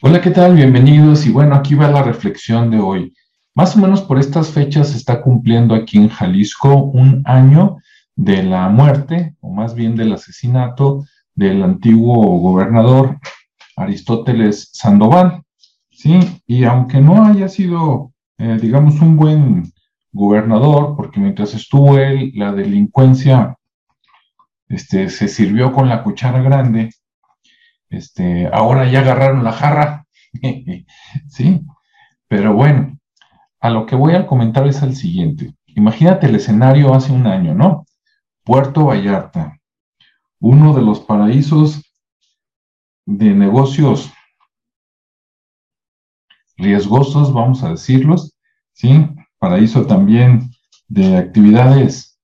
[0.00, 0.54] Hola, ¿qué tal?
[0.54, 1.26] Bienvenidos.
[1.26, 3.14] Y bueno, aquí va la reflexión de hoy.
[3.56, 7.78] Más o menos por estas fechas se está cumpliendo aquí en Jalisco un año
[8.14, 11.04] de la muerte, o más bien del asesinato
[11.34, 13.18] del antiguo gobernador
[13.74, 15.42] Aristóteles Sandoval.
[15.90, 19.72] Sí, y aunque no haya sido, eh, digamos, un buen
[20.12, 23.56] gobernador, porque mientras estuvo él, la delincuencia
[24.68, 26.90] este, se sirvió con la cuchara grande,
[27.90, 30.06] este, ahora ya agarraron la jarra,
[31.28, 31.60] ¿sí?
[32.28, 32.98] Pero bueno,
[33.60, 35.54] a lo que voy a comentar es al siguiente.
[35.66, 37.86] Imagínate el escenario hace un año, ¿no?
[38.44, 39.58] Puerto Vallarta,
[40.40, 41.82] uno de los paraísos
[43.06, 44.12] de negocios
[46.56, 48.34] riesgosos, vamos a decirlos,
[48.72, 49.08] ¿sí?
[49.38, 50.50] Paraíso también
[50.88, 52.18] de actividades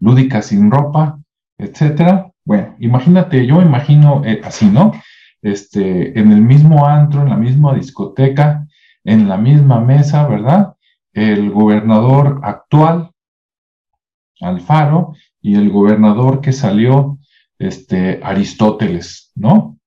[0.00, 1.18] lúdicas sin ropa,
[1.58, 2.30] etcétera.
[2.44, 4.92] Bueno, imagínate, yo me imagino eh, así, ¿no?
[5.40, 8.66] Este, en el mismo antro, en la misma discoteca,
[9.04, 10.74] en la misma mesa, ¿verdad?
[11.12, 13.10] El gobernador actual,
[14.40, 17.18] Alfaro, y el gobernador que salió,
[17.58, 19.78] este, Aristóteles, ¿no?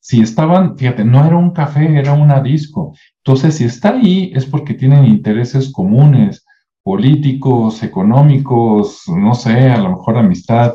[0.00, 2.94] Si estaban, fíjate, no era un café, era una disco.
[3.18, 6.44] Entonces, si está ahí es porque tienen intereses comunes,
[6.82, 10.74] políticos, económicos, no sé, a lo mejor amistad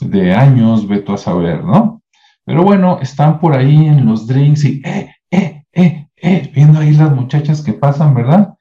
[0.00, 2.02] de años, veto a saber, ¿no?
[2.44, 6.92] Pero bueno, están por ahí en los drinks y, eh, eh, eh, eh, viendo ahí
[6.92, 8.54] las muchachas que pasan, ¿verdad?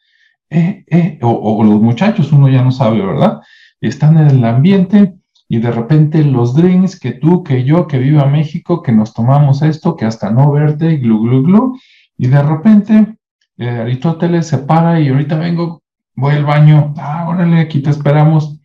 [0.49, 3.41] Eh, eh, o, los muchachos, uno ya no sabe, ¿verdad?
[3.81, 5.15] Están en el ambiente
[5.49, 9.61] y de repente los drinks, que tú, que yo, que viva México, que nos tomamos
[9.61, 11.79] esto, que hasta no verte, glu, glu, glu,
[12.17, 13.17] y de repente
[13.57, 15.81] eh, Aristóteles se para y ahorita vengo,
[16.15, 18.59] voy al baño, ah, órale, aquí te esperamos,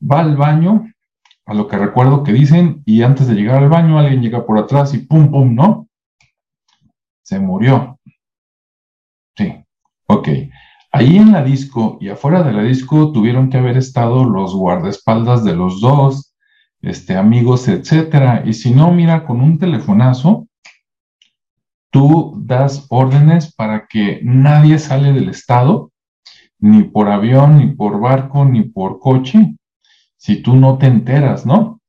[0.00, 0.86] va al baño,
[1.48, 4.58] a lo que recuerdo que dicen, y antes de llegar al baño alguien llega por
[4.58, 5.88] atrás y pum, pum, ¿no?
[7.22, 7.98] Se murió.
[9.34, 9.54] Sí,
[10.06, 10.28] ok.
[10.92, 15.42] Ahí en la disco y afuera de la disco tuvieron que haber estado los guardaespaldas
[15.42, 16.34] de los dos,
[16.82, 18.42] este, amigos, etcétera.
[18.44, 20.48] Y si no, mira, con un telefonazo,
[21.90, 25.92] tú das órdenes para que nadie sale del estado,
[26.58, 29.57] ni por avión, ni por barco, ni por coche,
[30.18, 31.80] si tú no te enteras, ¿no?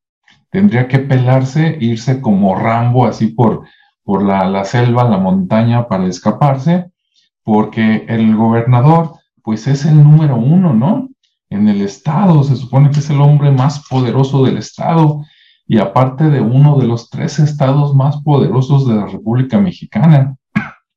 [0.49, 3.65] Tendría que pelarse, irse como Rambo así por,
[4.03, 6.91] por la, la selva, la montaña para escaparse,
[7.43, 11.09] porque el gobernador, pues es el número uno, ¿no?
[11.49, 15.25] En el estado, se supone que es el hombre más poderoso del estado
[15.67, 20.35] y aparte de uno de los tres estados más poderosos de la República Mexicana,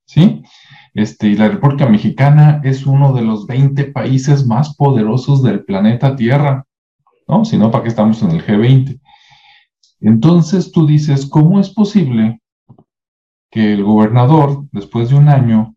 [0.06, 0.42] ¿sí?
[0.94, 6.16] Este, y la República Mexicana es uno de los 20 países más poderosos del planeta
[6.16, 6.66] Tierra.
[7.32, 7.44] ¿No?
[7.44, 9.00] Si no, ¿para qué estamos en el G20?
[10.00, 12.40] Entonces tú dices, ¿cómo es posible
[13.50, 15.74] que el gobernador, después de un año,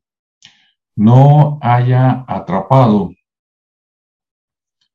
[0.95, 3.11] no haya atrapado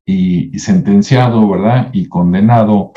[0.04, 1.90] y, sentenciado, ¿verdad?
[1.92, 2.92] Y condenado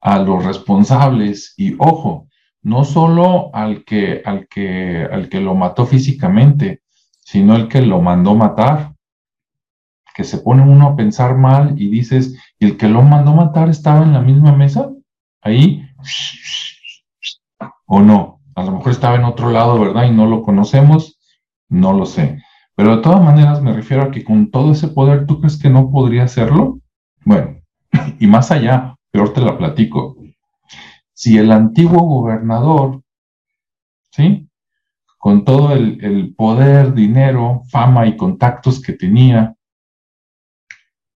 [0.00, 2.28] a los responsables y, ojo,
[2.62, 6.82] no solo al que, al que, al que lo mató físicamente,
[7.20, 8.94] sino el que lo mandó matar,
[10.14, 13.68] que se pone uno a pensar mal y dices, ¿y el que lo mandó matar
[13.68, 14.88] estaba en la misma mesa?
[15.40, 15.84] Ahí,
[17.86, 20.04] o no, a lo mejor estaba en otro lado, ¿verdad?
[20.04, 21.18] Y no lo conocemos,
[21.68, 22.40] no lo sé.
[22.76, 25.70] Pero de todas maneras me refiero a que con todo ese poder, ¿tú crees que
[25.70, 26.78] no podría hacerlo?
[27.24, 27.56] Bueno,
[28.20, 30.16] y más allá, peor te la platico.
[31.12, 33.02] Si el antiguo gobernador,
[34.12, 34.48] ¿sí?
[35.18, 39.56] Con todo el, el poder, dinero, fama y contactos que tenía,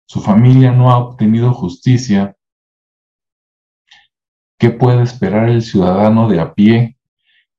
[0.07, 2.37] su familia no ha obtenido justicia,
[4.59, 6.97] ¿qué puede esperar el ciudadano de a pie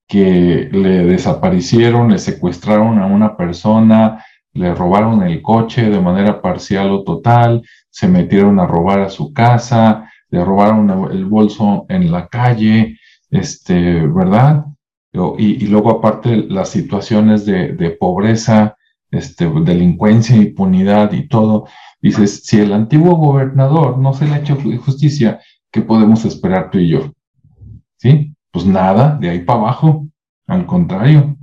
[0.08, 6.90] que le desaparecieron, le secuestraron a una persona, le robaron el coche de manera parcial
[6.92, 12.28] o total, se metieron a robar a su casa, le robaron el bolso en la
[12.28, 12.98] calle,
[13.30, 14.66] este, ¿verdad?
[15.38, 18.77] Y, y luego aparte las situaciones de, de pobreza,
[19.12, 21.68] este, delincuencia, impunidad y todo.
[22.02, 25.40] Dices, si el antiguo gobernador no se le ha hecho justicia,
[25.72, 27.12] ¿qué podemos esperar tú y yo?
[27.98, 28.34] ¿Sí?
[28.52, 30.08] Pues nada, de ahí para abajo,
[30.48, 31.38] al contrario.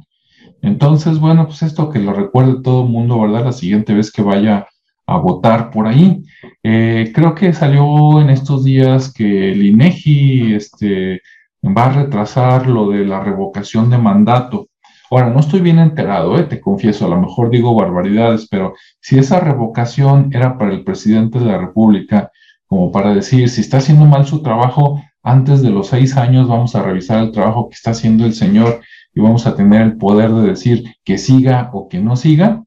[0.62, 3.44] Entonces, bueno, pues esto que lo recuerde todo el mundo, ¿verdad?
[3.44, 4.66] La siguiente vez que vaya
[5.06, 6.22] a votar por ahí.
[6.62, 11.20] Eh, creo que salió en estos días que el INEGI este,
[11.64, 14.68] va a retrasar lo de la revocación de mandato.
[15.14, 16.42] Ahora, no estoy bien enterado, ¿eh?
[16.42, 21.38] te confieso, a lo mejor digo barbaridades, pero si esa revocación era para el presidente
[21.38, 22.32] de la República,
[22.66, 26.74] como para decir, si está haciendo mal su trabajo, antes de los seis años vamos
[26.74, 28.80] a revisar el trabajo que está haciendo el Señor
[29.14, 32.64] y vamos a tener el poder de decir que siga o que no siga.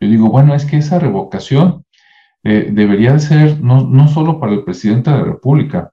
[0.00, 1.84] Yo digo, bueno, es que esa revocación
[2.44, 5.90] eh, debería de ser no, no solo para el presidente de la República,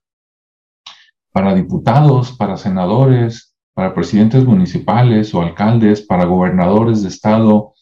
[1.33, 7.73] para diputados, para senadores, para presidentes municipales o alcaldes, para gobernadores de estado,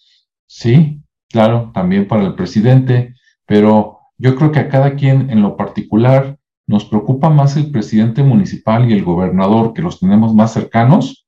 [0.46, 3.16] sí, claro, también para el presidente,
[3.46, 6.38] pero yo creo que a cada quien en lo particular
[6.68, 11.28] nos preocupa más el presidente municipal y el gobernador, que los tenemos más cercanos,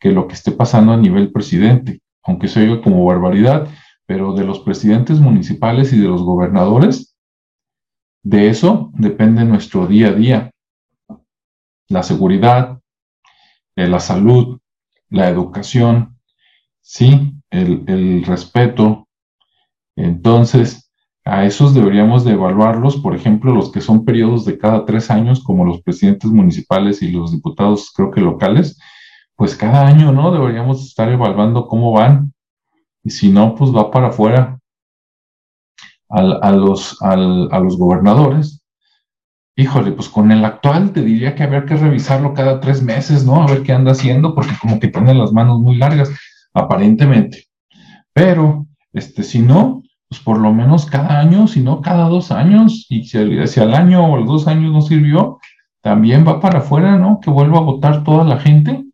[0.00, 3.68] que lo que esté pasando a nivel presidente, aunque se oiga como barbaridad,
[4.06, 7.14] pero de los presidentes municipales y de los gobernadores,
[8.24, 10.50] de eso depende nuestro día a día.
[11.88, 12.79] La seguridad,
[13.80, 14.58] eh, la salud,
[15.08, 16.18] la educación,
[16.82, 19.08] sí, el, respeto.
[19.96, 20.90] Entonces,
[21.24, 25.42] a esos deberíamos de evaluarlos, por ejemplo, los que son periodos de cada tres años,
[25.42, 28.78] como los presidentes municipales y los diputados, creo que locales,
[29.34, 30.30] pues cada año, ¿no?
[30.30, 32.34] Deberíamos estar evaluando cómo van.
[33.02, 34.60] Y si no, pues va para afuera
[36.10, 38.59] a, los, a los gobernadores.
[39.60, 43.42] Híjole, pues con el actual te diría que habría que revisarlo cada tres meses, ¿no?
[43.42, 46.10] A ver qué anda haciendo, porque como que tiene las manos muy largas,
[46.54, 47.44] aparentemente.
[48.14, 52.86] Pero, este, si no, pues por lo menos cada año, si no cada dos años,
[52.88, 55.38] y si, si al año o los dos años no sirvió,
[55.82, 57.20] también va para afuera, ¿no?
[57.20, 58.86] Que vuelva a votar toda la gente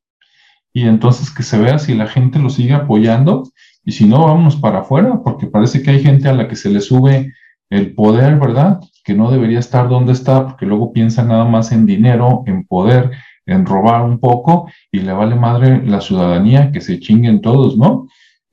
[0.73, 3.45] y entonces que se vea si la gente lo sigue apoyando
[3.85, 6.71] y si no, vámonos para afuera, porque parece que hay gente a la que se
[6.71, 7.33] le sube
[7.71, 8.81] el poder, ¿verdad?
[9.07, 13.13] Que no debería estar donde está, porque luego piensa nada más en dinero, en poder,
[13.47, 18.09] en robar un poco y le vale madre la ciudadanía que se chinguen todos, ¿no?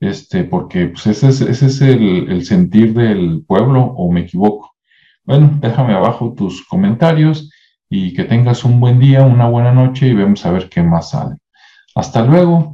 [0.08, 4.74] este, porque pues, ese es, ese es el, el, sentir del pueblo, o me equivoco.
[5.24, 7.50] Bueno, déjame abajo tus comentarios
[7.88, 11.10] y que tengas un buen día, una buena noche y vemos a ver qué más
[11.10, 11.36] sale.
[11.94, 12.73] Hasta luego.